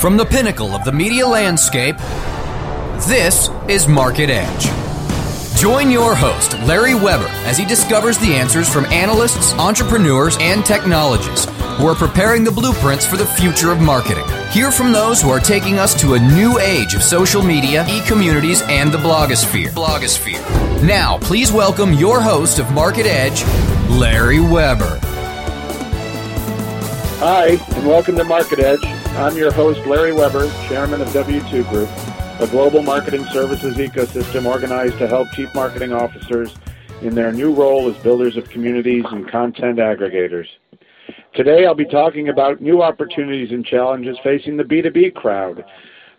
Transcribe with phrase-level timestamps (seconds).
[0.00, 1.98] From the pinnacle of the media landscape,
[3.06, 5.60] this is Market Edge.
[5.60, 11.44] Join your host, Larry Weber, as he discovers the answers from analysts, entrepreneurs, and technologists
[11.76, 14.24] who are preparing the blueprints for the future of marketing.
[14.52, 18.00] Hear from those who are taking us to a new age of social media, e
[18.06, 19.68] communities, and the blogosphere.
[19.68, 20.82] Blogosphere.
[20.82, 23.44] Now, please welcome your host of Market Edge,
[23.90, 24.98] Larry Weber.
[27.18, 28.99] Hi, and welcome to Market Edge.
[29.16, 31.88] I'm your host, Larry Weber, chairman of W2 Group,
[32.40, 36.54] a global marketing services ecosystem organized to help chief marketing officers
[37.02, 40.46] in their new role as builders of communities and content aggregators.
[41.34, 45.64] Today, I'll be talking about new opportunities and challenges facing the B2B crowd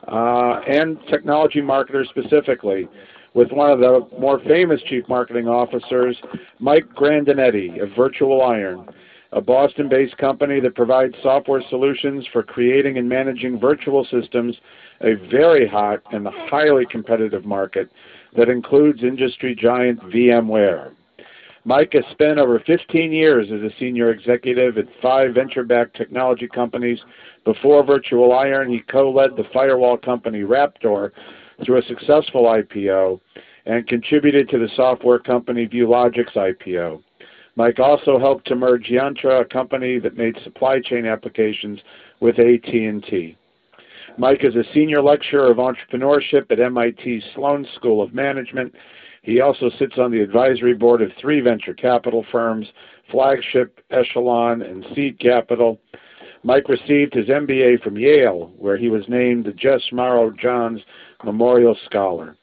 [0.07, 2.87] uh, and technology marketers specifically
[3.33, 6.17] with one of the more famous chief marketing officers,
[6.59, 8.87] Mike Grandinetti of Virtual Iron,
[9.33, 14.57] a Boston based company that provides software solutions for creating and managing virtual systems,
[15.01, 17.89] a very hot and highly competitive market
[18.35, 20.93] that includes industry giant VMware.
[21.63, 26.47] Mike has spent over 15 years as a senior executive at five venture backed technology
[26.47, 26.99] companies.
[27.45, 31.11] Before Virtual Iron, he co led the firewall company Raptor
[31.63, 33.19] through a successful IPO
[33.67, 37.03] and contributed to the software company Viewlogic's IPO.
[37.55, 41.79] Mike also helped to merge Yantra, a company that made supply chain applications,
[42.19, 43.37] with AT&T.
[44.17, 48.73] Mike is a senior lecturer of entrepreneurship at MIT Sloan School of Management
[49.23, 52.67] he also sits on the advisory board of three venture capital firms,
[53.11, 55.79] Flagship, Echelon, and Seed Capital.
[56.43, 60.81] Mike received his MBA from Yale, where he was named the Jess Morrow Johns
[61.23, 62.35] Memorial Scholar.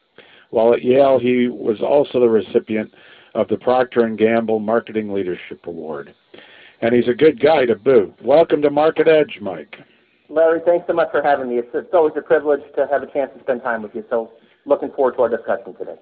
[0.51, 2.95] While at Yale, he was also the recipient
[3.39, 6.13] of the Procter & Gamble Marketing Leadership Award.
[6.81, 8.13] And he's a good guy to boot.
[8.21, 9.77] Welcome to Market Edge, Mike.
[10.29, 11.59] Larry, thanks so much for having me.
[11.59, 14.05] It's, it's always a privilege to have a chance to spend time with you.
[14.11, 14.33] So
[14.67, 15.95] looking forward to our discussion today.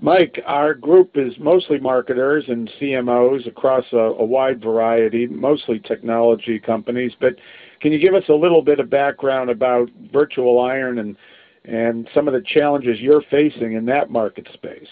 [0.00, 6.58] Mike, our group is mostly marketers and CMOs across a, a, wide variety, mostly technology
[6.58, 7.12] companies.
[7.20, 7.36] But
[7.80, 11.16] can you give us a little bit of background about Virtual Iron and
[11.64, 14.86] and some of the challenges you're facing in that market space?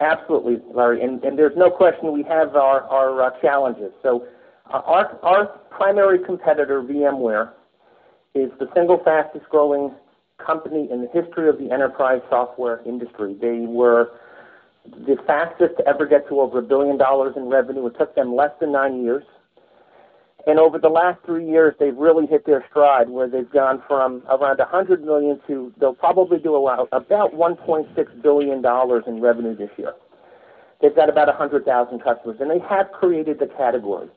[0.00, 1.02] Absolutely, Larry.
[1.02, 3.92] And, and there's no question we have our our uh, challenges.
[4.02, 4.26] So
[4.72, 7.50] uh, our our primary competitor, VMware,
[8.34, 9.94] is the single fastest growing
[10.44, 13.36] company in the history of the enterprise software industry.
[13.40, 14.10] They were
[14.84, 17.86] the fastest to ever get to over a billion dollars in revenue.
[17.86, 19.24] It took them less than nine years.
[20.46, 24.22] And over the last three years, they've really hit their stride where they've gone from
[24.30, 29.70] around 100 million to they'll probably do about, about 1.6 billion dollars in revenue this
[29.76, 29.94] year.
[30.80, 34.08] They've got about 100,000 customers, and they have created the category.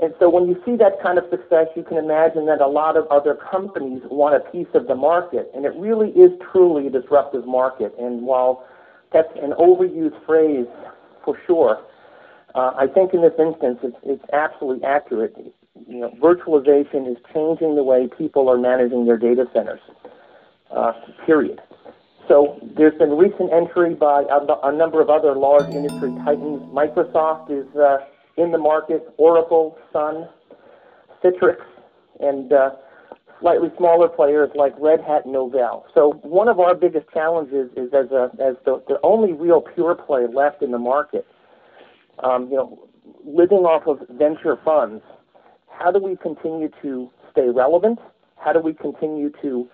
[0.00, 2.96] And so when you see that kind of success, you can imagine that a lot
[2.96, 6.90] of other companies want a piece of the market, and it really is truly a
[6.90, 7.94] disruptive market.
[7.98, 8.64] And while
[9.12, 10.66] that's an overused phrase
[11.24, 11.84] for sure.
[12.58, 15.32] Uh, I think in this instance, it's, it's absolutely accurate.
[15.86, 19.78] You know, virtualization is changing the way people are managing their data centers.
[20.68, 20.92] Uh,
[21.24, 21.60] period.
[22.26, 26.60] So there's been recent entry by a, a, number of other large industry titans.
[26.74, 27.98] Microsoft is uh,
[28.36, 29.08] in the market.
[29.18, 30.28] Oracle, Sun,
[31.22, 31.58] Citrix,
[32.18, 32.70] and uh,
[33.40, 35.84] slightly smaller players like Red Hat and Novell.
[35.94, 39.94] So one of our biggest challenges is as a as the, the only real pure
[39.94, 41.24] play left in the market,
[42.22, 42.88] um, you know,
[43.24, 45.02] living off of venture funds.
[45.68, 47.98] How do we continue to stay relevant?
[48.36, 49.68] How do we continue to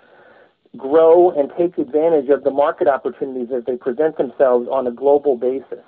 [0.76, 5.36] grow and take advantage of the market opportunities as they present themselves on a global
[5.36, 5.84] basis?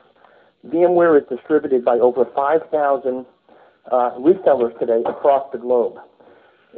[0.66, 3.26] VMware is distributed by over 5,000
[3.90, 5.96] uh, resellers today across the globe.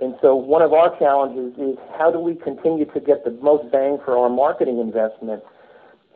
[0.01, 3.71] And so one of our challenges is how do we continue to get the most
[3.73, 5.43] bang for our marketing investment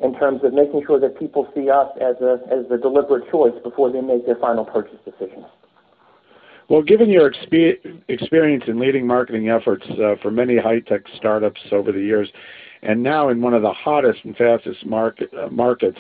[0.03, 3.55] in terms of making sure that people see us as a as a deliberate choice
[3.63, 5.45] before they make their final purchase decision.
[6.69, 11.93] Well, given your expe- experience in leading marketing efforts uh, for many high-tech startups over
[11.93, 12.31] the years,
[12.83, 15.99] and now in one of the hottest and fastest market, uh, markets,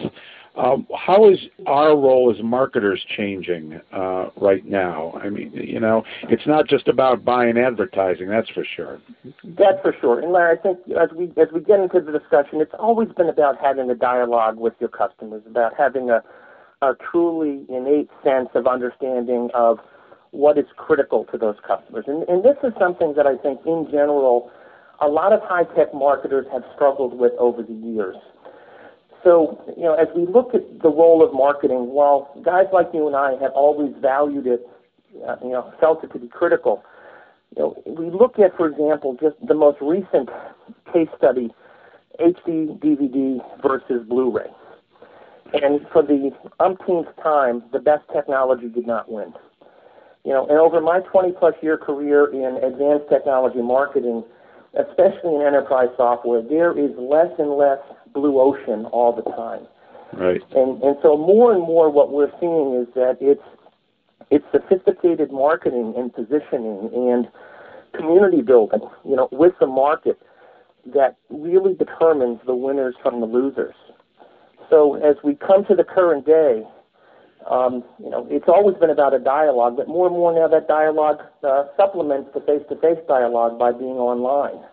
[0.54, 5.18] um, how is our role as marketers changing uh, right now?
[5.22, 9.00] I mean, you know, it's not just about buying advertising, that's for sure.
[9.44, 10.20] That's for sure.
[10.20, 13.28] And Larry, I think as we as we get into the discussion, it's always been
[13.28, 16.22] about having a dialogue with your customers, about having a,
[16.82, 19.78] a truly innate sense of understanding of
[20.32, 22.04] what is critical to those customers.
[22.06, 24.50] And, and this is something that I think, in general,
[25.00, 28.16] a lot of high tech marketers have struggled with over the years.
[29.24, 33.06] So, you know, as we look at the role of marketing, while guys like you
[33.06, 34.66] and I have always valued it,
[35.26, 36.82] uh, you know, felt it to be critical,
[37.56, 40.30] You know, we look at, for example, just the most recent
[40.92, 41.50] case study,
[42.18, 44.50] HD DVD versus Blu-ray.
[45.52, 46.30] And for the
[46.60, 49.34] umpteenth time, the best technology did not win.
[50.24, 54.24] You know, and over my 20 plus year career in advanced technology marketing,
[54.74, 57.80] especially in enterprise software, there is less and less
[58.12, 59.66] blue ocean all the time.
[60.12, 60.42] Right.
[60.54, 63.42] And and so more and more what we're seeing is that it's
[64.30, 67.28] it's sophisticated marketing and positioning and
[67.94, 70.18] community building, you know, with the market
[70.94, 73.74] that really determines the winners from the losers.
[74.70, 76.66] So as we come to the current day,
[77.50, 80.68] um, you know, it's always been about a dialogue, but more and more now that
[80.68, 84.64] dialogue uh, supplements the face-to-face dialogue by being online.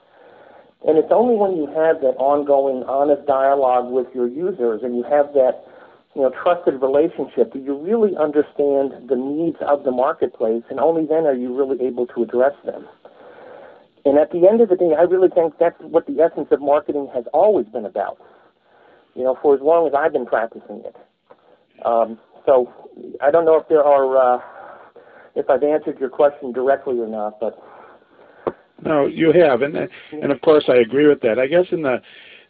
[0.88, 5.04] And it's only when you have that ongoing, honest dialogue with your users and you
[5.04, 5.66] have that,
[6.16, 11.06] you know, trusted relationship that you really understand the needs of the marketplace, and only
[11.06, 12.88] then are you really able to address them.
[14.06, 16.62] And at the end of the day, I really think that's what the essence of
[16.62, 18.18] marketing has always been about.
[19.16, 20.96] You know, for as long as I've been practicing it.
[21.84, 22.72] Um, so
[23.22, 24.42] I don't know if there are, uh,
[25.36, 27.62] if I've answered your question directly or not, but.
[28.84, 29.76] No, you have, and
[30.12, 31.40] and of course I agree with that.
[31.40, 32.02] I guess in the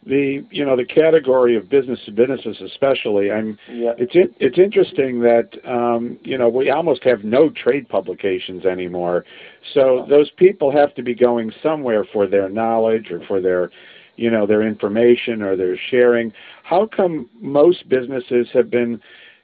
[0.06, 3.92] the you know the category of business to businesses especially i'm yeah.
[3.98, 9.26] it's in, it's interesting that um you know we almost have no trade publications anymore
[9.74, 13.70] so those people have to be going somewhere for their knowledge or for their
[14.16, 16.32] you know their information or their sharing
[16.62, 18.98] how come most businesses have been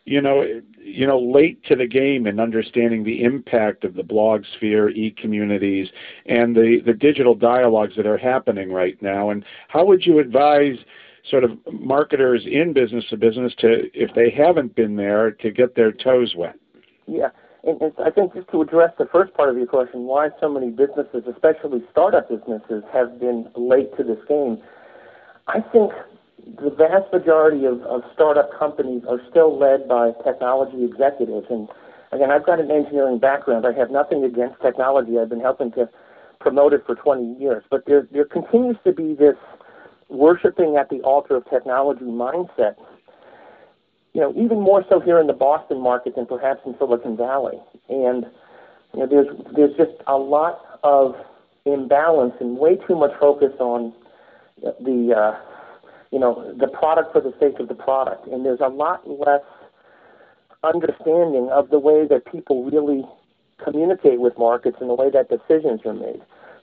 [0.06, 0.44] you know,
[0.78, 5.88] you know, late to the game in understanding the impact of the blog sphere, e-communities,
[6.26, 9.30] and the, the digital dialogues that are happening right now.
[9.30, 10.76] And how would you advise
[11.28, 15.74] sort of marketers in business to business to, if they haven't been there, to get
[15.74, 16.54] their toes wet?
[17.08, 17.30] Yeah.
[17.64, 20.48] And, and I think just to address the first part of your question, why so
[20.48, 24.62] many businesses, especially startup businesses, have been late to this game,
[25.48, 25.90] I think
[26.44, 31.46] the vast majority of, of startup companies are still led by technology executives.
[31.50, 31.68] And
[32.12, 33.66] again, I've got an engineering background.
[33.66, 35.18] I have nothing against technology.
[35.18, 35.88] I've been helping to
[36.40, 37.64] promote it for 20 years.
[37.70, 39.36] But there, there continues to be this
[40.08, 42.76] worshiping at the altar of technology mindset.
[44.12, 47.60] You know, even more so here in the Boston market than perhaps in Silicon Valley.
[47.88, 48.24] And
[48.94, 51.16] you know, there's there's just a lot of
[51.66, 53.92] imbalance and way too much focus on
[54.62, 55.55] the uh,
[56.16, 58.26] you know, the product for the sake of the product.
[58.26, 59.44] And there's a lot less
[60.64, 63.04] understanding of the way that people really
[63.62, 66.22] communicate with markets and the way that decisions are made.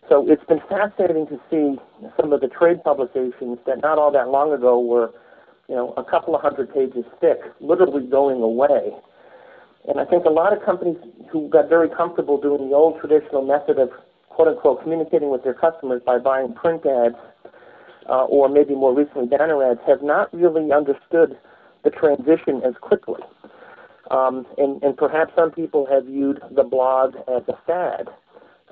[0.09, 1.77] So it's been fascinating to see
[2.19, 5.11] some of the trade publications that not all that long ago were,
[5.69, 8.89] you know, a couple of hundred pages thick, literally going away.
[9.87, 10.97] And I think a lot of companies
[11.31, 13.91] who got very comfortable doing the old traditional method of
[14.29, 17.21] quote unquote communicating with their customers by buying print ads
[18.09, 21.37] uh, or maybe more recently banner ads, have not really understood
[21.83, 23.21] the transition as quickly.
[24.11, 28.09] Um, and, and perhaps some people have viewed the blog as a fad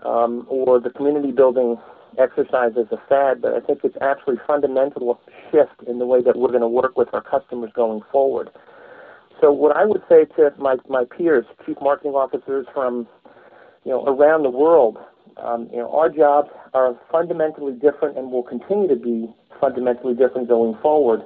[0.03, 1.77] um, or the community building
[2.19, 5.19] exercise as a fad, but I think it's actually fundamental
[5.49, 8.49] shift in the way that we're going to work with our customers going forward.
[9.39, 13.07] So what I would say to my, my peers, chief marketing officers from
[13.85, 14.97] you know around the world,
[15.37, 20.47] um, you know, our jobs are fundamentally different and will continue to be fundamentally different
[20.47, 21.21] going forward.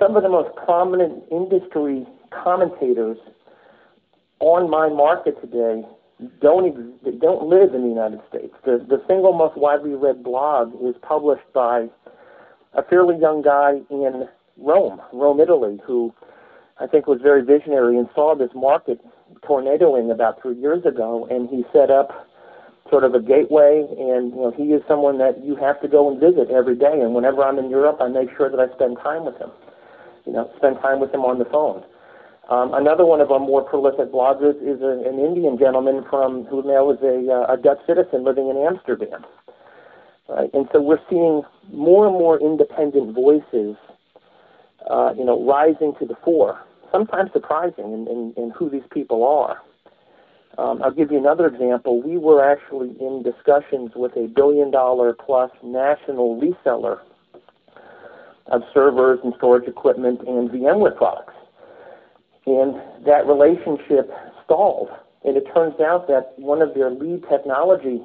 [0.00, 3.18] Some of the most prominent industry commentators
[4.40, 5.82] on my market today
[6.40, 8.54] don't ex- don't live in the United States.
[8.64, 11.88] The the single most widely read blog is published by
[12.74, 16.12] a fairly young guy in Rome, Rome, Italy, who
[16.78, 19.00] I think was very visionary and saw this market
[19.42, 22.27] tornadoing about three years ago, and he set up
[22.90, 26.10] sort of a gateway, and you know he is someone that you have to go
[26.10, 27.00] and visit every day.
[27.00, 29.50] And whenever I'm in Europe, I make sure that I spend time with him.
[30.26, 31.84] You know, spend time with him on the phone.
[32.48, 36.62] Um, another one of our more prolific bloggers is a, an Indian gentleman from who
[36.62, 39.24] now is a, uh, a Dutch citizen living in Amsterdam.
[40.28, 41.42] Right, and so we're seeing
[41.72, 43.76] more and more independent voices,
[44.90, 46.58] uh, you know, rising to the fore.
[46.92, 49.58] Sometimes surprising in, in, in who these people are.
[50.58, 52.02] Um, I'll give you another example.
[52.02, 56.98] We were actually in discussions with a billion dollar plus national reseller
[58.48, 61.34] of servers and storage equipment and VMware products.
[62.46, 62.74] And
[63.06, 64.10] that relationship
[64.44, 64.88] stalled.
[65.24, 68.02] And it turns out that one of their lead technology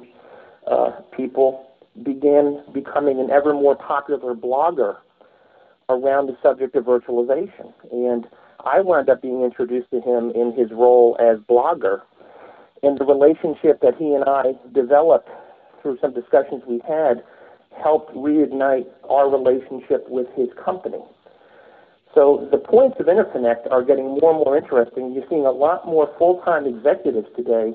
[0.70, 1.66] uh, people
[2.04, 4.98] began becoming an ever more popular blogger
[5.88, 7.72] around the subject of virtualization.
[7.90, 8.26] And
[8.64, 12.02] I wound up being introduced to him in his role as blogger
[12.84, 15.28] and the relationship that he and I developed
[15.82, 17.22] through some discussions we had
[17.82, 21.02] helped reignite our relationship with his company.
[22.14, 25.12] So the points of interconnect are getting more and more interesting.
[25.12, 27.74] You're seeing a lot more full-time executives today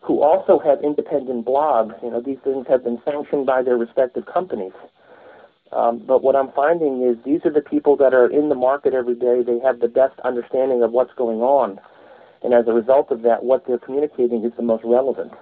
[0.00, 2.02] who also have independent blogs.
[2.02, 4.72] You know, these things have been sanctioned by their respective companies.
[5.70, 8.94] Um, but what I'm finding is these are the people that are in the market
[8.94, 9.42] every day.
[9.44, 11.78] They have the best understanding of what's going on.
[12.42, 15.32] And as a result of that, what they're communicating is the most relevant.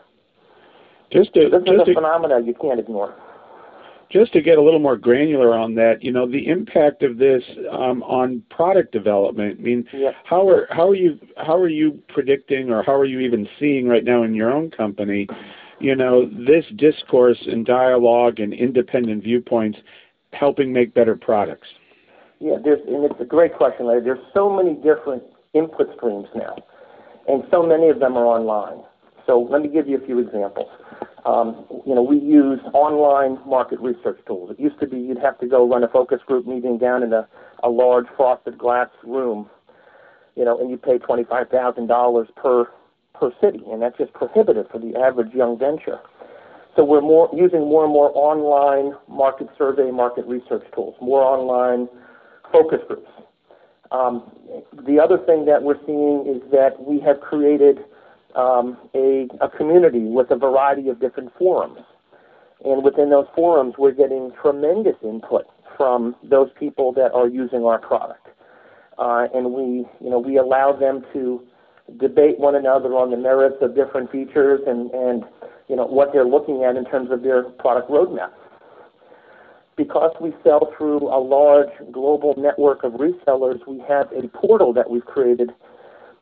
[1.13, 3.15] Just to, this just is a to, phenomenon you can't ignore.
[4.11, 7.43] Just to get a little more granular on that, you know, the impact of this
[7.73, 9.59] um, on product development.
[9.59, 10.11] I mean, yeah.
[10.25, 13.89] how are how are you how are you predicting, or how are you even seeing
[13.89, 15.27] right now in your own company,
[15.81, 19.79] you know, this discourse and dialogue and independent viewpoints
[20.33, 21.69] helping make better products?
[22.39, 24.03] Yeah, there's, and it's a great question, Larry.
[24.03, 25.23] There's so many different
[25.55, 26.57] input streams now,
[27.29, 28.85] and so many of them are online.
[29.27, 30.69] So let me give you a few examples.
[31.25, 34.51] Um, you know, we use online market research tools.
[34.53, 37.13] It used to be you'd have to go run a focus group meeting down in
[37.13, 37.27] a,
[37.65, 39.51] a large frosted glass room,
[40.37, 42.69] you know, and you pay $25,000 per
[43.19, 45.99] per city, and that's just prohibitive for the average young venture.
[46.77, 51.89] So we're more using more and more online market survey, market research tools, more online
[52.53, 53.09] focus groups.
[53.91, 54.31] Um,
[54.87, 57.79] the other thing that we're seeing is that we have created
[58.35, 61.81] um, a, a community with a variety of different forums.
[62.65, 67.79] And within those forums, we're getting tremendous input from those people that are using our
[67.79, 68.27] product.
[68.99, 71.43] Uh, and we, you know, we allow them to
[71.99, 75.25] debate one another on the merits of different features and, and
[75.69, 78.31] you know, what they're looking at in terms of their product roadmap.
[79.77, 84.91] Because we sell through a large global network of resellers, we have a portal that
[84.91, 85.51] we've created,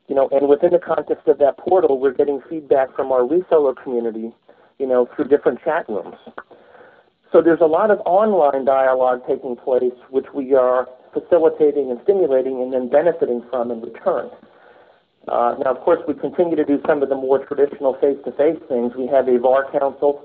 [0.08, 3.74] you know, and within the context of that portal, we're getting feedback from our reseller
[3.80, 4.34] community,
[4.78, 6.16] you know, through different chat rooms.
[7.30, 12.60] So there's a lot of online dialogue taking place, which we are facilitating and stimulating
[12.60, 14.30] and then benefiting from in return.
[15.26, 18.92] Uh, now, of course, we continue to do some of the more traditional face-to-face things.
[18.96, 20.22] We have a VAR council.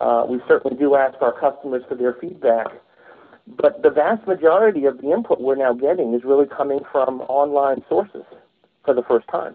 [0.00, 2.66] Uh, we certainly do ask our customers for their feedback.
[3.46, 7.84] But the vast majority of the input we're now getting is really coming from online
[7.88, 8.24] sources
[8.84, 9.54] for the first time.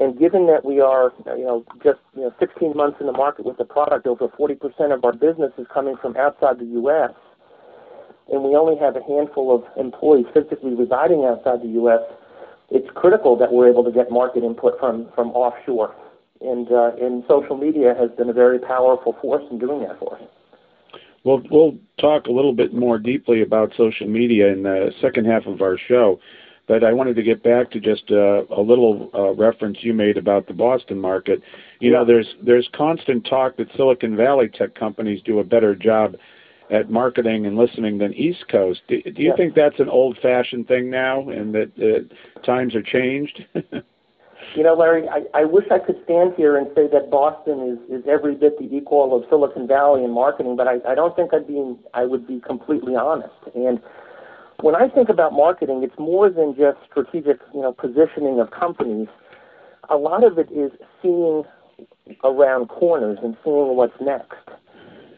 [0.00, 3.44] And given that we are, you know, just you know, 16 months in the market
[3.44, 4.58] with the product, over 40%
[4.92, 7.12] of our business is coming from outside the U.S.,
[8.32, 12.00] and we only have a handful of employees physically residing outside the U.S.,
[12.70, 15.94] it's critical that we're able to get market input from, from offshore.
[16.40, 20.16] And, uh, and social media has been a very powerful force in doing that for
[20.16, 20.22] us.
[21.24, 25.46] Well, we'll talk a little bit more deeply about social media in the second half
[25.46, 26.20] of our show.
[26.66, 30.16] But I wanted to get back to just uh, a little uh, reference you made
[30.16, 31.42] about the Boston market.
[31.80, 31.98] You yeah.
[31.98, 36.16] know, there's there's constant talk that Silicon Valley tech companies do a better job
[36.70, 38.80] at marketing and listening than East Coast.
[38.88, 43.44] Do, do you think that's an old-fashioned thing now, and that uh, times are changed?
[44.54, 48.00] you know, Larry, I, I wish I could stand here and say that Boston is,
[48.00, 51.34] is every bit the equal of Silicon Valley in marketing, but I, I don't think
[51.34, 53.34] I'd be I would be completely honest.
[53.54, 53.80] And
[54.60, 59.08] when I think about marketing, it's more than just strategic, you know, positioning of companies.
[59.90, 60.70] A lot of it is
[61.02, 61.44] seeing
[62.22, 64.48] around corners and seeing what's next.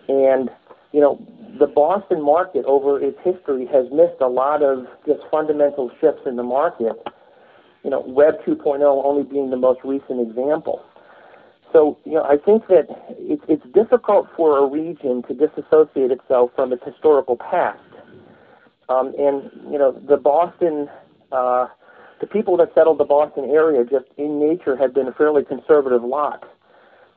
[0.09, 0.51] And
[0.93, 1.21] you know,
[1.59, 6.37] the Boston market over its history has missed a lot of just fundamental shifts in
[6.37, 6.93] the market.
[7.87, 10.83] You know, Web 2.0 only being the most recent example.
[11.73, 16.51] So, you know, I think that it, it's difficult for a region to disassociate itself
[16.57, 17.79] from its historical past.
[18.89, 20.89] Um, and, you know, the Boston,
[21.31, 21.69] uh,
[22.21, 26.03] the people that settled the Boston area just in nature had been a fairly conservative
[26.03, 26.43] lot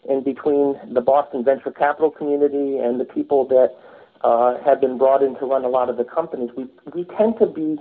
[0.08, 3.76] and between the Boston venture capital community and the people that
[4.22, 7.40] uh, have been brought in to run a lot of the companies, we, we tend
[7.40, 7.78] to be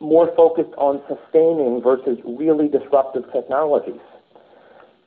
[0.00, 4.00] more focused on sustaining versus really disruptive technologies.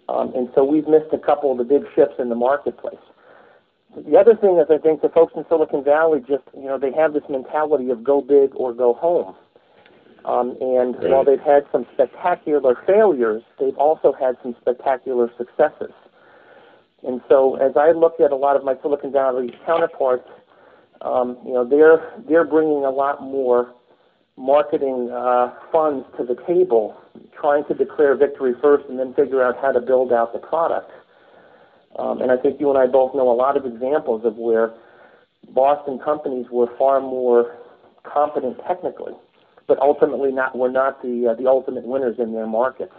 [0.07, 3.01] Um, and so we've missed a couple of the big shifts in the marketplace.
[3.95, 6.91] The other thing is I think the folks in Silicon Valley just, you know, they
[6.91, 9.35] have this mentality of go big or go home.
[10.25, 11.09] Um, and right.
[11.09, 15.91] while they've had some spectacular failures, they've also had some spectacular successes.
[17.05, 20.29] And so as I look at a lot of my Silicon Valley counterparts,
[21.01, 23.73] um, you know, they're they're bringing a lot more
[24.37, 26.95] marketing uh, funds to the table,
[27.39, 30.91] trying to declare victory first and then figure out how to build out the product.
[31.99, 34.73] Um, and I think you and I both know a lot of examples of where
[35.49, 37.57] Boston companies were far more
[38.03, 39.13] competent technically,
[39.67, 42.93] but ultimately not were not the uh, the ultimate winners in their markets.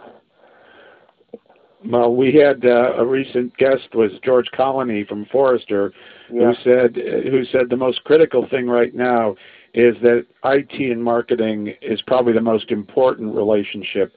[1.85, 5.91] Well, we had uh, a recent guest was George Colony from Forrester,
[6.31, 6.53] Yeah.
[6.53, 9.35] who said who said the most critical thing right now
[9.75, 14.13] is that IT and marketing is probably the most important relationship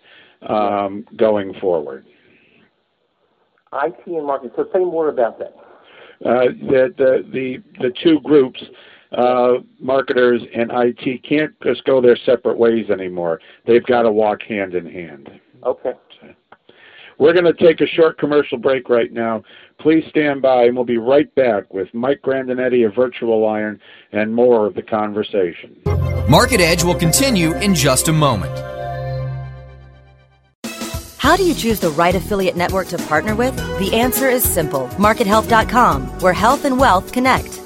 [0.48, 2.06] um, going forward.
[3.72, 4.52] IT and marketing.
[4.56, 5.54] So say more about that.
[6.24, 8.60] Uh, that the, the the two groups,
[9.16, 13.40] uh, marketers and IT, can't just go their separate ways anymore.
[13.66, 15.28] They've got to walk hand in hand.
[15.64, 15.92] Okay.
[17.18, 19.42] We're going to take a short commercial break right now.
[19.80, 23.80] Please stand by, and we'll be right back with Mike Grandinetti of Virtual Iron
[24.12, 25.76] and more of the conversation.
[26.28, 28.56] Market Edge will continue in just a moment.
[31.18, 33.54] How do you choose the right affiliate network to partner with?
[33.78, 37.57] The answer is simple MarketHealth.com, where health and wealth connect.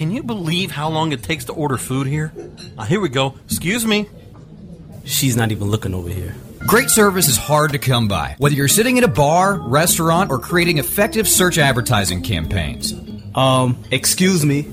[0.00, 2.32] Can you believe how long it takes to order food here?
[2.78, 3.34] Uh, here we go.
[3.44, 4.08] Excuse me.
[5.04, 6.34] She's not even looking over here.
[6.60, 10.38] Great service is hard to come by, whether you're sitting at a bar, restaurant, or
[10.38, 12.94] creating effective search advertising campaigns.
[13.34, 14.72] Um, excuse me.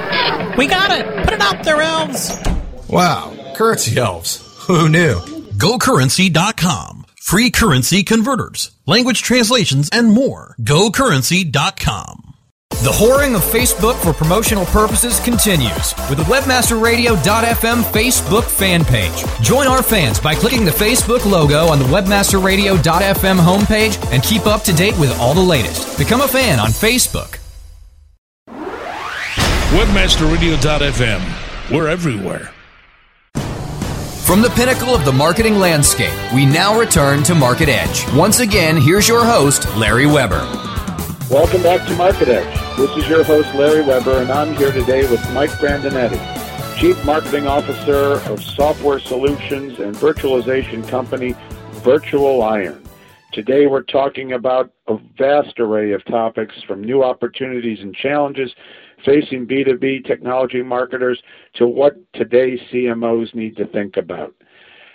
[0.61, 1.07] We got it.
[1.23, 2.37] Put it up there, elves.
[2.87, 4.47] Wow, currency elves.
[4.67, 5.15] Who knew?
[5.57, 7.07] GoCurrency.com.
[7.19, 10.55] Free currency converters, language translations, and more.
[10.61, 12.35] GoCurrency.com.
[12.69, 19.25] The whoring of Facebook for promotional purposes continues with the WebmasterRadio.fm Facebook fan page.
[19.41, 24.61] Join our fans by clicking the Facebook logo on the WebmasterRadio.fm homepage and keep up
[24.65, 25.97] to date with all the latest.
[25.97, 27.40] Become a fan on Facebook.
[29.71, 31.71] WebmasterRadio.fm.
[31.73, 32.51] We're everywhere.
[34.25, 38.05] From the pinnacle of the marketing landscape, we now return to Market Edge.
[38.13, 40.41] Once again, here's your host, Larry Weber.
[41.29, 42.77] Welcome back to Market Edge.
[42.77, 46.19] This is your host, Larry Weber, and I'm here today with Mike Grandinetti,
[46.77, 51.33] Chief Marketing Officer of software solutions and virtualization company
[51.75, 52.83] Virtual Iron.
[53.31, 58.53] Today we're talking about a vast array of topics from new opportunities and challenges
[59.05, 61.21] facing B2B technology marketers
[61.55, 64.33] to what today's CMOs need to think about.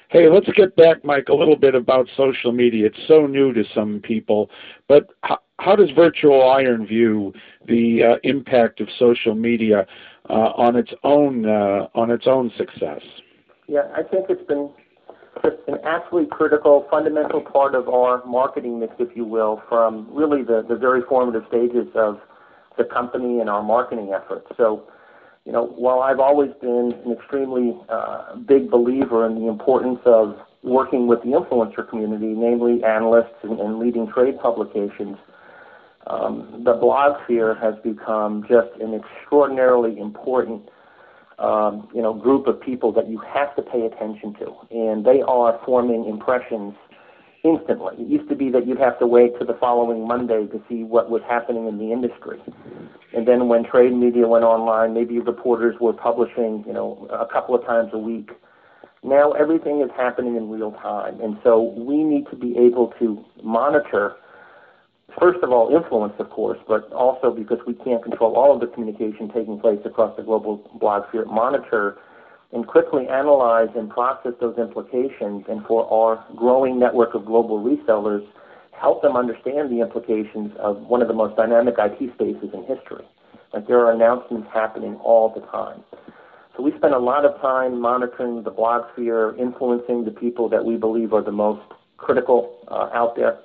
[0.08, 2.86] Hey, let's get back, Mike, a little bit about social media.
[2.86, 4.50] It's so new to some people,
[4.88, 7.32] but how, how does Virtual Iron view
[7.66, 9.84] the uh, impact of social media
[10.30, 13.00] uh, on its own uh, on its own success?
[13.66, 14.70] Yeah, I think it's been
[15.42, 20.42] just an absolutely critical, fundamental part of our marketing mix, if you will, from really
[20.42, 22.20] the, the very formative stages of
[22.76, 24.46] the company and our marketing efforts.
[24.56, 24.88] So,
[25.44, 30.36] you know, while I've always been an extremely uh, big believer in the importance of
[30.62, 35.16] working with the influencer community, namely analysts and, and leading trade publications,
[36.08, 40.68] um, the blog sphere has become just an extraordinarily important
[41.38, 45.20] um, you know, group of people that you have to pay attention to, and they
[45.22, 46.74] are forming impressions
[47.46, 47.94] instantly.
[47.98, 50.82] It used to be that you'd have to wait to the following Monday to see
[50.82, 52.40] what was happening in the industry.
[53.14, 57.54] And then when trade media went online, maybe reporters were publishing, you know, a couple
[57.54, 58.30] of times a week.
[59.02, 61.20] Now everything is happening in real time.
[61.20, 64.16] And so we need to be able to monitor
[65.18, 68.66] first of all, influence, of course, but also because we can't control all of the
[68.66, 71.96] communication taking place across the global blogosphere, monitor
[72.56, 78.26] and quickly analyze and process those implications, and for our growing network of global resellers,
[78.72, 83.04] help them understand the implications of one of the most dynamic IT spaces in history.
[83.52, 85.84] Like there are announcements happening all the time.
[86.56, 90.76] So we spend a lot of time monitoring the blogosphere, influencing the people that we
[90.76, 91.60] believe are the most
[91.98, 93.38] critical uh, out there.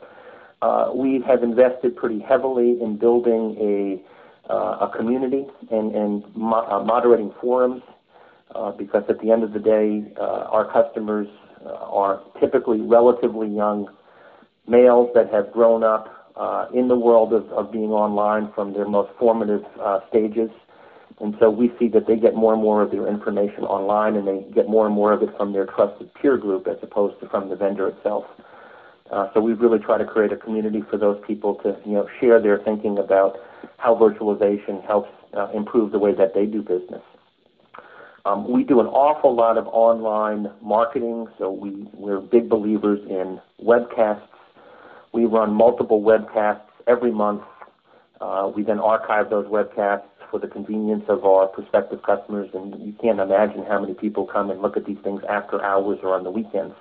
[0.62, 4.02] Uh, we have invested pretty heavily in building a
[4.52, 7.82] uh, a community and, and mo- uh, moderating forums
[8.56, 11.28] uh, because at the end of the day, uh, our customers
[11.66, 13.88] uh, are typically relatively young
[14.68, 18.88] males that have grown up uh, in the world of, of being online from their
[18.88, 20.50] most formative uh, stages.
[21.20, 24.28] And so we see that they get more and more of their information online and
[24.28, 27.30] they get more and more of it from their trusted peer group as opposed to
[27.30, 28.26] from the vendor itself.
[29.12, 32.08] Uh, so we really try to create a community for those people to you know
[32.20, 33.38] share their thinking about
[33.78, 37.04] how virtualization helps uh, improve the way that they do business.
[38.26, 43.40] Um, we do an awful lot of online marketing, so we, we're big believers in
[43.64, 44.28] webcasts.
[45.12, 47.42] We run multiple webcasts every month.
[48.20, 52.94] Uh, we then archive those webcasts for the convenience of our prospective customers, and you
[53.02, 56.24] can't imagine how many people come and look at these things after hours or on
[56.24, 56.76] the weekends.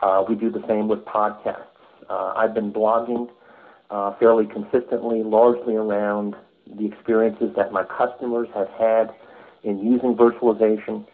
[0.00, 1.66] Uh, we do the same with podcasts.
[2.08, 3.28] Uh, I've been blogging
[3.90, 6.34] uh, fairly consistently, largely around
[6.78, 9.10] the experiences that my customers have had
[9.62, 11.06] in using virtualization.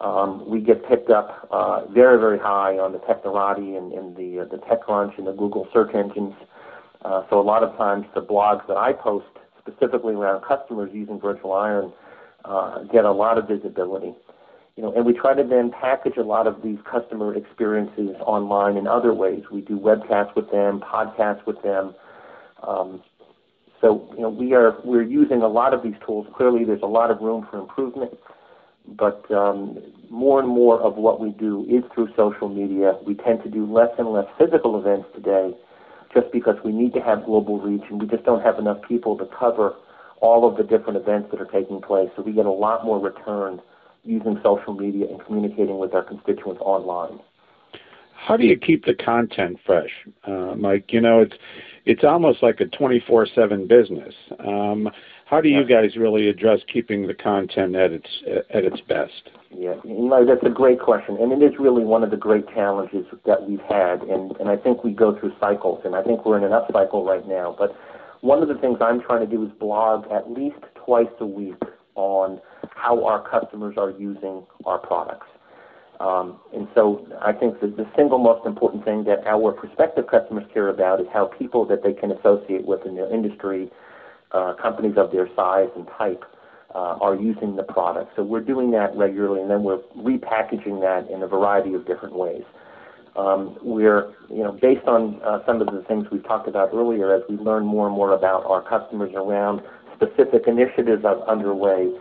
[0.00, 4.40] Um, we get picked up uh, very, very high on the Technorati and, and the
[4.40, 6.34] uh, the TechCrunch and the Google search engines.
[7.04, 9.26] Uh, so a lot of times the blogs that I post
[9.58, 11.92] specifically around customers using Virtual Iron
[12.44, 14.14] uh, get a lot of visibility.
[14.76, 18.76] You know, and we try to then package a lot of these customer experiences online
[18.78, 19.42] in other ways.
[19.52, 21.94] We do webcasts with them, podcasts with them.
[22.66, 23.02] Um,
[23.80, 26.26] so, you know, we are we're using a lot of these tools.
[26.36, 28.16] Clearly, there's a lot of room for improvement,
[28.86, 29.78] but um,
[30.10, 32.98] more and more of what we do is through social media.
[33.06, 35.54] We tend to do less and less physical events today,
[36.12, 39.16] just because we need to have global reach, and we just don't have enough people
[39.16, 39.74] to cover
[40.20, 42.10] all of the different events that are taking place.
[42.16, 43.60] So we get a lot more return
[44.04, 47.18] using social media and communicating with our constituents online.
[48.14, 49.90] How do you keep the content fresh,
[50.24, 50.92] uh, Mike?
[50.92, 51.36] You know, it's
[51.86, 54.14] it's almost like a 24/7 business.
[54.38, 54.90] Um,
[55.26, 58.08] how do you guys really address keeping the content at its
[58.50, 59.30] at its best?
[59.50, 63.06] Yeah, know, that's a great question, and it is really one of the great challenges
[63.26, 66.38] that we've had, and and I think we go through cycles, and I think we're
[66.38, 67.54] in an up cycle right now.
[67.56, 67.76] But
[68.20, 71.62] one of the things I'm trying to do is blog at least twice a week
[71.94, 72.40] on
[72.74, 75.26] how our customers are using our products.
[76.00, 80.44] Um, and so I think that the single most important thing that our prospective customers
[80.52, 83.70] care about is how people that they can associate with in their industry,
[84.32, 86.24] uh, companies of their size and type,
[86.74, 88.12] uh, are using the product.
[88.16, 92.14] So we're doing that regularly, and then we're repackaging that in a variety of different
[92.14, 92.44] ways.
[93.16, 97.12] Um, we're, you know, based on uh, some of the things we've talked about earlier,
[97.12, 99.60] as we learn more and more about our customers around
[99.96, 101.92] specific initiatives underway,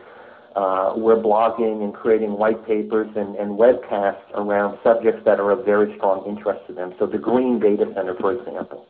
[0.56, 5.66] uh, we're blogging and creating white papers and, and webcasts around subjects that are of
[5.66, 6.94] very strong interest to them.
[6.98, 8.88] So the green data center, for example,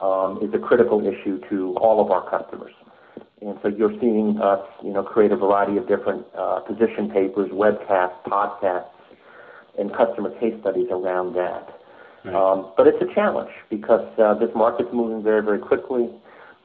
[0.00, 2.72] um, is a critical issue to all of our customers.
[3.40, 7.50] And so you're seeing us, you know, create a variety of different uh, position papers,
[7.52, 8.88] webcasts, podcasts,
[9.78, 11.68] and customer case studies around that.
[12.24, 12.34] Right.
[12.34, 16.10] Um, but it's a challenge because uh, this market's moving very, very quickly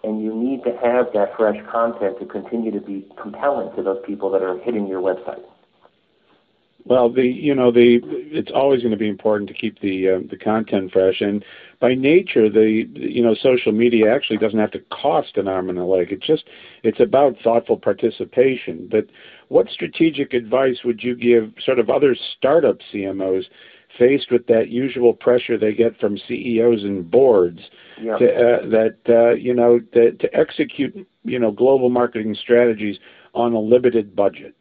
[0.04, 4.00] and you need to have that fresh content to continue to be compelling to those
[4.06, 5.44] people that are hitting your website.
[6.86, 10.20] Well, the you know the it's always going to be important to keep the uh,
[10.30, 11.44] the content fresh, and
[11.80, 15.80] by nature, the you know social media actually doesn't have to cost an arm and
[15.80, 16.12] a leg.
[16.12, 16.44] It's just
[16.84, 18.90] it's about thoughtful participation.
[18.92, 19.06] But
[19.48, 23.46] what strategic advice would you give sort of other startup CMOs
[23.98, 27.60] faced with that usual pressure they get from CEOs and boards
[27.98, 32.98] to, uh, that uh, you know to, to execute you know global marketing strategies
[33.34, 34.56] on a limited budget?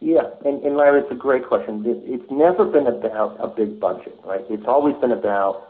[0.00, 1.84] Yeah, and, and Larry, it's a great question.
[1.86, 4.40] It's never been about a big budget, right?
[4.50, 5.68] It's always been about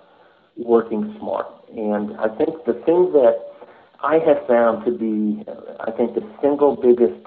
[0.57, 1.47] working smart.
[1.77, 3.37] And I think the thing that
[4.03, 5.45] I have found to be,
[5.81, 7.21] I think, the single biggest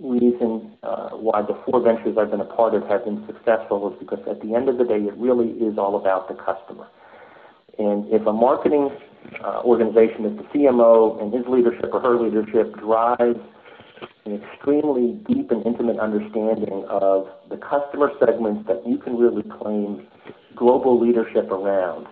[0.00, 3.98] reason uh, why the four ventures I've been a part of have been successful is
[3.98, 6.86] because at the end of the day, it really is all about the customer.
[7.78, 8.90] And if a marketing
[9.44, 13.40] uh, organization, if the CMO and his leadership or her leadership drives
[14.24, 20.06] an extremely deep and intimate understanding of the customer segments that you can really claim
[20.56, 22.06] global leadership around,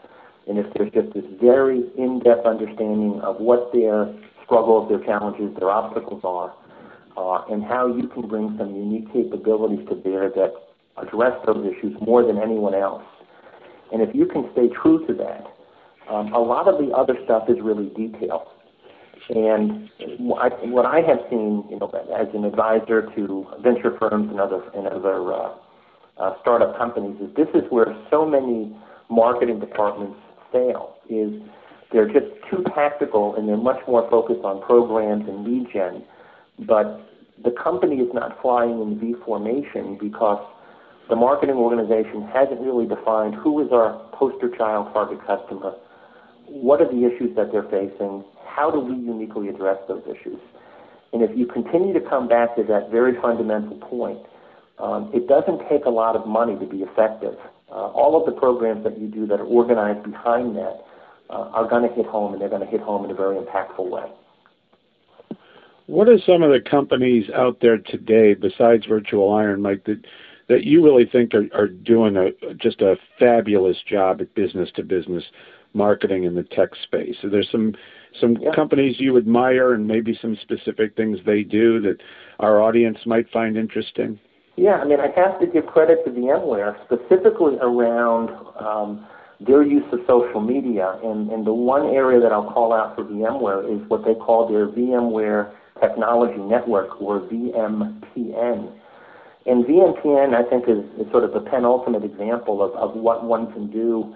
[0.46, 5.70] and if there's just this very in-depth understanding of what their struggles, their challenges, their
[5.70, 6.54] obstacles are,
[7.16, 10.52] and how you can bring some unique capabilities to bear that
[10.96, 13.04] address those issues more than anyone else.
[13.92, 15.46] And if you can stay true to that,
[16.12, 18.50] um, a lot of the other stuff is really detail.
[19.30, 24.62] And what I have seen, you know, as an advisor to venture firms and other
[24.74, 25.54] and other uh,
[26.18, 28.76] uh, startup companies, is this is where so many
[29.08, 30.18] marketing departments
[30.52, 30.96] fail.
[31.08, 31.40] Is
[31.90, 36.02] they're just too tactical and they're much more focused on programs and lead gen,
[36.58, 37.00] but
[37.42, 40.44] the company is not flying in V formation because
[41.08, 45.74] the marketing organization hasn't really defined who is our poster child target customer,
[46.46, 50.40] what are the issues that they're facing, how do we uniquely address those issues.
[51.12, 54.18] And if you continue to come back to that very fundamental point,
[54.78, 57.34] um, it doesn't take a lot of money to be effective.
[57.70, 60.82] Uh, all of the programs that you do that are organized behind that
[61.30, 63.36] uh, are going to hit home, and they're going to hit home in a very
[63.36, 64.10] impactful way.
[65.86, 70.04] What are some of the companies out there today, besides Virtual Iron, Mike, that
[70.48, 74.82] that you really think are, are doing a just a fabulous job at business to
[74.82, 75.24] business
[75.72, 77.16] marketing in the tech space?
[77.20, 77.74] So there's some
[78.18, 78.54] some yeah.
[78.54, 81.96] companies you admire and maybe some specific things they do that
[82.40, 84.18] our audience might find interesting.
[84.56, 89.04] Yeah, I mean, I have to give credit to VMware specifically around um,
[89.40, 90.98] their use of social media.
[91.02, 94.48] And, and the one area that I'll call out for VMware is what they call
[94.48, 98.72] their VMware Technology Network, or VMTN.
[99.46, 103.52] And VMTN, I think, is, is sort of the penultimate example of, of what one
[103.52, 104.14] can do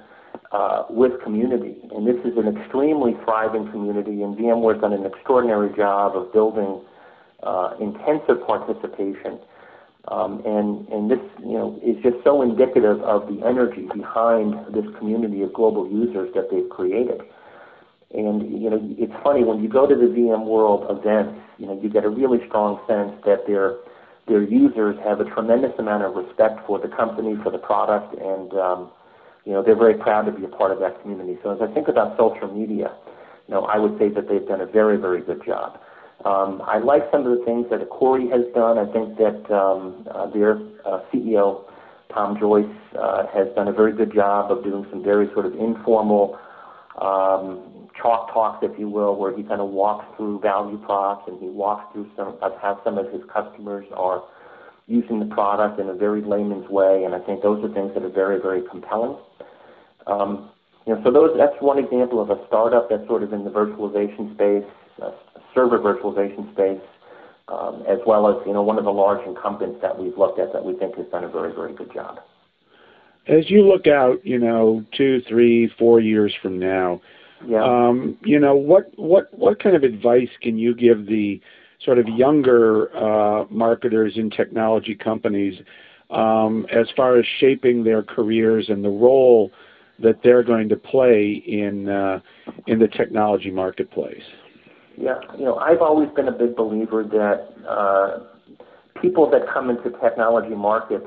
[0.52, 1.76] uh, with community.
[1.94, 6.80] And this is an extremely thriving community, and VMware's done an extraordinary job of building
[7.42, 9.38] uh, intensive participation.
[10.08, 14.86] Um, and, and this you know, is just so indicative of the energy behind this
[14.96, 17.20] community of global users that they've created.
[18.14, 21.90] And you know, it's funny when you go to the VMworld events, you know, you
[21.90, 23.76] get a really strong sense that their
[24.26, 28.52] their users have a tremendous amount of respect for the company, for the product, and
[28.54, 28.90] um,
[29.44, 31.38] you know, they're very proud to be a part of that community.
[31.42, 32.92] So as I think about social media,
[33.46, 35.80] you know, I would say that they've done a very, very good job.
[36.24, 38.76] Um, I like some of the things that Corey has done.
[38.76, 41.64] I think that um, uh, their uh, CEO,
[42.12, 42.66] Tom Joyce,
[42.98, 46.38] uh, has done a very good job of doing some very sort of informal
[47.00, 51.40] um, chalk talks, if you will, where he kind of walks through value props and
[51.40, 54.22] he walks through some of how some of his customers are
[54.86, 57.04] using the product in a very layman's way.
[57.04, 59.16] And I think those are things that are very, very compelling.
[60.06, 60.50] Um,
[60.86, 63.50] you know, so those that's one example of a startup that's sort of in the
[63.50, 64.64] virtualization space,
[65.02, 65.10] uh,
[65.54, 66.80] server virtualization space,
[67.48, 70.50] um, as well as you know one of the large incumbents that we've looked at
[70.54, 72.20] that we think has done a very very good job.
[73.26, 77.02] As you look out, you know, two, three, four years from now,
[77.46, 77.62] yeah.
[77.62, 81.40] um, you know, what what what kind of advice can you give the
[81.84, 85.60] sort of younger uh, marketers in technology companies
[86.10, 89.50] um, as far as shaping their careers and the role
[90.00, 92.20] that they're going to play in uh,
[92.66, 94.22] in the technology marketplace?
[94.96, 99.90] Yeah, you know, I've always been a big believer that uh, people that come into
[100.02, 101.06] technology markets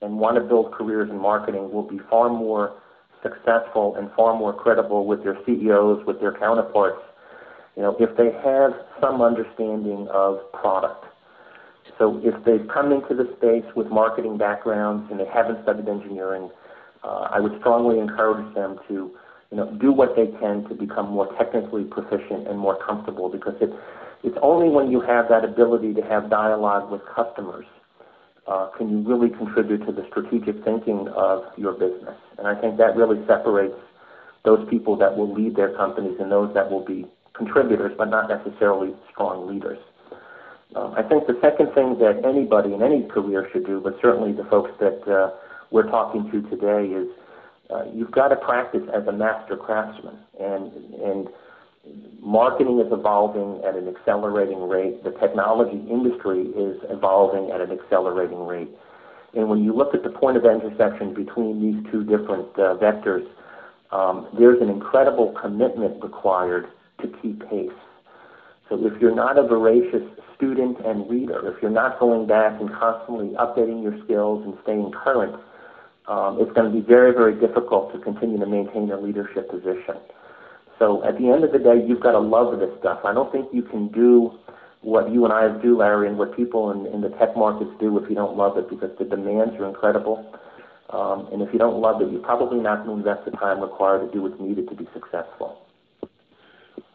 [0.00, 2.80] and want to build careers in marketing will be far more
[3.22, 7.02] successful and far more credible with their CEOs, with their counterparts,
[7.76, 11.04] you know, if they have some understanding of product.
[11.98, 16.50] So if they've come into the space with marketing backgrounds and they haven't studied engineering,
[17.02, 18.94] uh, I would strongly encourage them to,
[19.50, 23.54] you know, do what they can to become more technically proficient and more comfortable because
[23.60, 23.70] it,
[24.22, 27.66] it's only when you have that ability to have dialogue with customers
[28.76, 32.16] can you really contribute to the strategic thinking of your business.
[32.38, 33.76] And I think that really separates
[34.44, 38.28] those people that will lead their companies and those that will be contributors, but not
[38.28, 39.78] necessarily strong leaders.
[40.74, 44.32] Um, I think the second thing that anybody in any career should do, but certainly
[44.32, 45.30] the folks that uh,
[45.70, 47.08] we're talking to today is
[47.70, 51.28] uh, you've got to practice as a master craftsman, and and
[52.20, 55.02] marketing is evolving at an accelerating rate.
[55.04, 58.70] The technology industry is evolving at an accelerating rate,
[59.34, 63.26] and when you look at the point of intersection between these two different uh, vectors,
[63.90, 66.66] um, there's an incredible commitment required
[67.00, 67.70] to keep pace.
[68.68, 70.02] So if you're not a voracious
[70.36, 74.92] student and reader, if you're not going back and constantly updating your skills and staying
[74.92, 75.34] current,
[76.06, 79.96] um, it's going to be very, very difficult to continue to maintain a leadership position.
[80.78, 83.00] So at the end of the day, you've got to love this stuff.
[83.04, 84.32] I don't think you can do
[84.82, 87.98] what you and I do, Larry, and what people in, in the tech markets do
[87.98, 90.32] if you don't love it because the demands are incredible.
[90.90, 93.60] Um, and if you don't love it, you're probably not going to invest the time
[93.60, 95.62] required to do what's needed to be successful.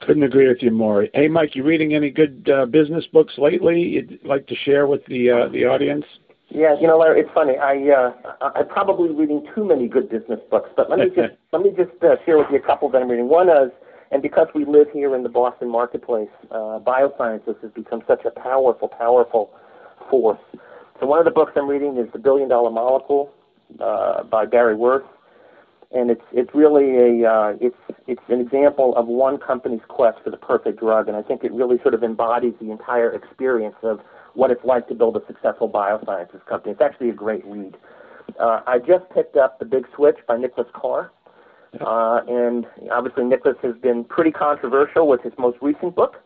[0.02, 1.08] Couldn't agree with you more.
[1.14, 3.82] Hey, Mike, you reading any good uh, business books lately?
[3.82, 6.06] You'd like to share with the uh, the audience?
[6.54, 7.58] Yeah, you know, Larry, it's funny.
[7.58, 8.12] I uh,
[8.56, 11.92] I'm probably reading too many good business books, but let me just let me just
[12.04, 13.28] uh, share with you a couple that I'm reading.
[13.28, 13.72] One is,
[14.12, 18.30] and because we live here in the Boston marketplace, uh, biosciences has become such a
[18.30, 19.50] powerful, powerful
[20.12, 20.40] force.
[21.00, 23.34] So one of the books I'm reading is The Billion Dollar Molecule
[23.80, 25.08] uh, by Barry Werth
[25.94, 30.32] and it's it's really a uh, it's it's an example of one company's quest for
[30.32, 34.02] the perfect drug, and I think it really sort of embodies the entire experience of
[34.34, 36.72] what it's like to build a successful biosciences company.
[36.72, 37.78] It's actually a great read.
[38.40, 41.12] Uh, I just picked up The Big Switch by Nicholas Carr,
[41.82, 46.18] uh, and obviously Nicholas has been pretty controversial with his most recent book.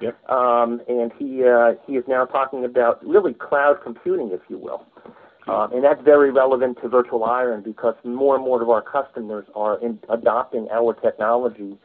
[0.00, 0.30] Yep.
[0.30, 4.84] Um, and he uh, he is now talking about really cloud computing, if you will.
[5.48, 9.44] Um, and that's very relevant to virtual iron because more and more of our customers
[9.56, 11.76] are in, adopting our technology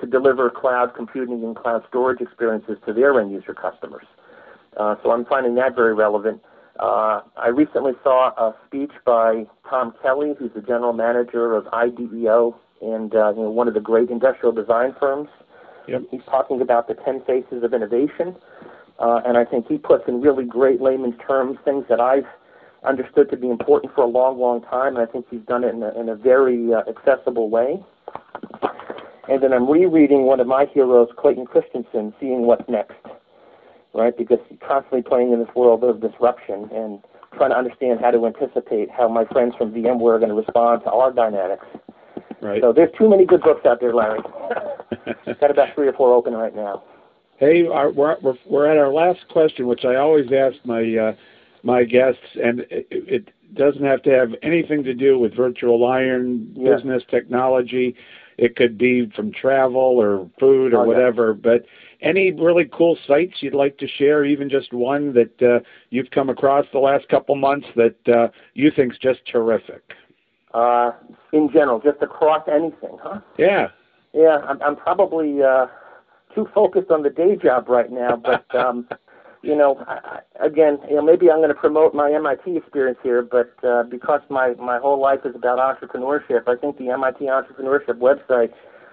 [0.00, 4.04] to deliver cloud computing and cloud storage experiences to their end user customers.
[4.76, 6.40] Uh, so I'm finding that very relevant.
[6.80, 12.58] Uh, I recently saw a speech by Tom Kelley, who's the general manager of IDEO
[12.80, 15.28] and uh, you know, one of the great industrial design firms.
[15.86, 16.02] Yep.
[16.10, 18.36] He's talking about the 10 faces of innovation.
[18.98, 22.26] Uh, and I think he puts in really great layman's terms things that I've
[22.84, 25.74] understood to be important for a long, long time, and I think he's done it
[25.74, 27.82] in a, in a very uh, accessible way.
[29.28, 32.94] And then I'm rereading one of my heroes, Clayton Christensen, Seeing What's Next,
[33.94, 34.16] right?
[34.16, 37.00] Because constantly playing in this world of disruption and
[37.36, 40.82] trying to understand how to anticipate how my friends from VMware are going to respond
[40.84, 41.64] to our dynamics.
[42.40, 42.60] Right.
[42.60, 44.20] So there's too many good books out there, Larry.
[45.40, 46.82] Got about three or four open right now.
[47.38, 51.14] Hey, our, we're, we're we're at our last question, which I always ask my uh,
[51.62, 56.52] my guests, and it, it doesn't have to have anything to do with virtual iron
[56.56, 56.74] Yeah.
[56.74, 57.94] business technology.
[58.38, 60.86] It could be from travel or food or Oh, yeah.
[60.88, 61.34] whatever.
[61.34, 61.64] But
[62.02, 65.60] any really cool sites you'd like to share, even just one that uh,
[65.90, 69.82] you've come across the last couple months that uh, you think's just terrific.
[70.52, 70.90] Uh,
[71.32, 73.20] in general, just across anything, huh?
[73.38, 73.68] Yeah.
[74.12, 75.66] Yeah, I'm, I'm probably uh,
[76.34, 78.86] too focused on the day job right now, but um,
[79.42, 83.22] you know, I, again, you know, maybe I'm going to promote my MIT experience here,
[83.22, 87.98] but uh, because my my whole life is about entrepreneurship, I think the MIT entrepreneurship
[87.98, 88.52] website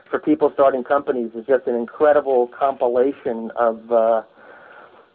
[0.09, 3.91] for people starting companies is just an incredible compilation of.
[3.91, 4.21] Uh,